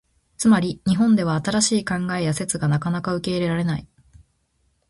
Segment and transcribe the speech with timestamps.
[0.37, 3.87] つまり、日本では新しい考えや説がなかなか受け入れられない。